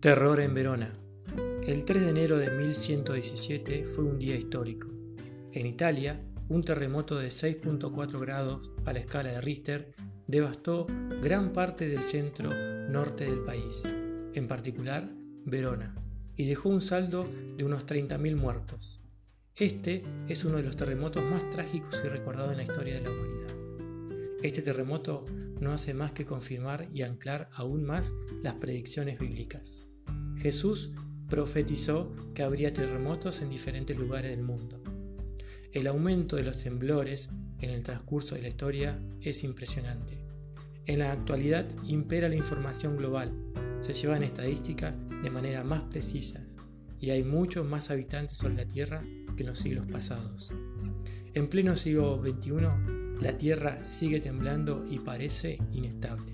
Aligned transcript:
Terror 0.00 0.38
en 0.38 0.54
Verona. 0.54 0.92
El 1.66 1.84
3 1.84 2.04
de 2.04 2.10
enero 2.10 2.38
de 2.38 2.52
1117 2.52 3.84
fue 3.84 4.04
un 4.04 4.16
día 4.16 4.36
histórico. 4.36 4.86
En 5.50 5.66
Italia, 5.66 6.22
un 6.48 6.62
terremoto 6.62 7.16
de 7.16 7.30
6.4 7.30 8.20
grados 8.20 8.70
a 8.84 8.92
la 8.92 9.00
escala 9.00 9.32
de 9.32 9.40
Richter 9.40 9.90
devastó 10.28 10.86
gran 11.20 11.52
parte 11.52 11.88
del 11.88 12.04
centro 12.04 12.48
norte 12.88 13.24
del 13.24 13.40
país, 13.40 13.82
en 14.34 14.46
particular 14.46 15.10
Verona, 15.44 15.96
y 16.36 16.46
dejó 16.46 16.68
un 16.68 16.80
saldo 16.80 17.28
de 17.56 17.64
unos 17.64 17.84
30.000 17.84 18.36
muertos. 18.36 19.02
Este 19.56 20.04
es 20.28 20.44
uno 20.44 20.58
de 20.58 20.62
los 20.62 20.76
terremotos 20.76 21.24
más 21.24 21.50
trágicos 21.50 22.00
y 22.04 22.08
recordados 22.08 22.52
en 22.52 22.58
la 22.58 22.62
historia 22.62 22.94
de 22.94 23.00
la 23.00 23.10
humanidad. 23.10 23.56
Este 24.44 24.62
terremoto 24.62 25.24
no 25.60 25.72
hace 25.72 25.92
más 25.92 26.12
que 26.12 26.24
confirmar 26.24 26.86
y 26.92 27.02
anclar 27.02 27.48
aún 27.52 27.82
más 27.84 28.14
las 28.44 28.54
predicciones 28.54 29.18
bíblicas. 29.18 29.87
Jesús 30.38 30.92
profetizó 31.28 32.14
que 32.34 32.42
habría 32.42 32.72
terremotos 32.72 33.42
en 33.42 33.50
diferentes 33.50 33.96
lugares 33.96 34.30
del 34.30 34.44
mundo. 34.44 34.80
El 35.72 35.86
aumento 35.86 36.36
de 36.36 36.44
los 36.44 36.62
temblores 36.62 37.30
en 37.58 37.70
el 37.70 37.82
transcurso 37.82 38.34
de 38.34 38.42
la 38.42 38.48
historia 38.48 39.00
es 39.20 39.44
impresionante. 39.44 40.24
En 40.86 41.00
la 41.00 41.12
actualidad 41.12 41.66
impera 41.84 42.28
la 42.28 42.36
información 42.36 42.96
global, 42.96 43.32
se 43.80 43.94
llevan 43.94 44.22
estadísticas 44.22 44.94
de 45.22 45.30
manera 45.30 45.62
más 45.64 45.82
precisa 45.84 46.40
y 47.00 47.10
hay 47.10 47.24
muchos 47.24 47.66
más 47.66 47.90
habitantes 47.90 48.38
sobre 48.38 48.54
la 48.54 48.66
Tierra 48.66 49.02
que 49.36 49.42
en 49.42 49.48
los 49.48 49.58
siglos 49.58 49.86
pasados. 49.90 50.52
En 51.34 51.48
pleno 51.48 51.76
siglo 51.76 52.22
XXI, 52.24 53.20
la 53.20 53.36
Tierra 53.36 53.82
sigue 53.82 54.20
temblando 54.20 54.84
y 54.88 54.98
parece 55.00 55.58
inestable. 55.72 56.32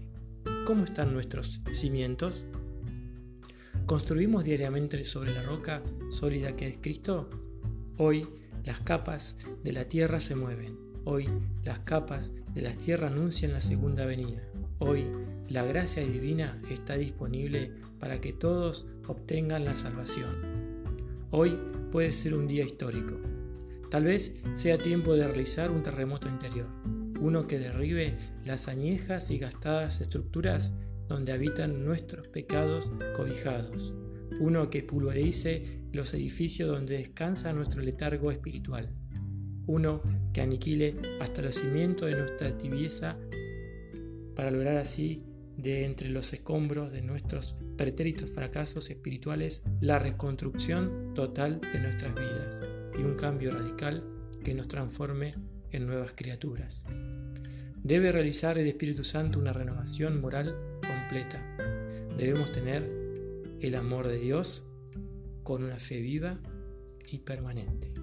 ¿Cómo 0.66 0.84
están 0.84 1.12
nuestros 1.12 1.62
cimientos? 1.72 2.46
¿Construimos 3.86 4.46
diariamente 4.46 5.04
sobre 5.04 5.34
la 5.34 5.42
roca 5.42 5.82
sólida 6.08 6.56
que 6.56 6.66
es 6.66 6.78
Cristo? 6.80 7.28
Hoy 7.98 8.26
las 8.64 8.80
capas 8.80 9.46
de 9.62 9.72
la 9.72 9.84
tierra 9.84 10.20
se 10.20 10.34
mueven. 10.34 10.78
Hoy 11.04 11.28
las 11.64 11.80
capas 11.80 12.32
de 12.54 12.62
la 12.62 12.72
tierra 12.72 13.08
anuncian 13.08 13.52
la 13.52 13.60
segunda 13.60 14.06
venida. 14.06 14.40
Hoy 14.78 15.04
la 15.48 15.64
gracia 15.64 16.02
divina 16.02 16.62
está 16.70 16.94
disponible 16.94 17.72
para 18.00 18.22
que 18.22 18.32
todos 18.32 18.86
obtengan 19.06 19.66
la 19.66 19.74
salvación. 19.74 20.34
Hoy 21.30 21.58
puede 21.92 22.12
ser 22.12 22.34
un 22.34 22.48
día 22.48 22.64
histórico. 22.64 23.20
Tal 23.90 24.04
vez 24.04 24.42
sea 24.54 24.78
tiempo 24.78 25.14
de 25.14 25.26
realizar 25.26 25.70
un 25.70 25.82
terremoto 25.82 26.26
interior, 26.26 26.68
uno 27.20 27.46
que 27.46 27.58
derribe 27.58 28.16
las 28.46 28.66
añejas 28.66 29.30
y 29.30 29.38
gastadas 29.38 30.00
estructuras 30.00 30.74
donde 31.08 31.32
habitan 31.32 31.84
nuestros 31.84 32.28
pecados 32.28 32.92
cobijados, 33.16 33.94
uno 34.40 34.70
que 34.70 34.82
pulverice 34.82 35.82
los 35.92 36.12
edificios 36.14 36.68
donde 36.68 36.98
descansa 36.98 37.52
nuestro 37.52 37.82
letargo 37.82 38.30
espiritual, 38.30 38.88
uno 39.66 40.02
que 40.32 40.40
aniquile 40.40 40.96
hasta 41.20 41.42
los 41.42 41.54
cimientos 41.54 42.08
de 42.08 42.16
nuestra 42.16 42.56
tibieza 42.58 43.16
para 44.34 44.50
lograr 44.50 44.76
así 44.76 45.22
de 45.56 45.84
entre 45.84 46.10
los 46.10 46.32
escombros 46.32 46.92
de 46.92 47.02
nuestros 47.02 47.54
pretéritos 47.76 48.32
fracasos 48.32 48.90
espirituales 48.90 49.64
la 49.80 49.98
reconstrucción 49.98 51.14
total 51.14 51.60
de 51.72 51.80
nuestras 51.80 52.14
vidas 52.14 52.64
y 52.98 53.02
un 53.02 53.14
cambio 53.14 53.52
radical 53.52 54.02
que 54.42 54.54
nos 54.54 54.68
transforme 54.68 55.34
en 55.70 55.86
nuevas 55.86 56.12
criaturas. 56.14 56.86
Debe 57.82 58.12
realizar 58.12 58.58
el 58.58 58.66
Espíritu 58.66 59.04
Santo 59.04 59.38
una 59.38 59.52
renovación 59.52 60.20
moral 60.20 60.56
Debemos 62.16 62.50
tener 62.50 62.82
el 63.60 63.76
amor 63.76 64.08
de 64.08 64.18
Dios 64.18 64.66
con 65.44 65.62
una 65.62 65.78
fe 65.78 66.00
viva 66.00 66.40
y 67.08 67.18
permanente. 67.18 67.94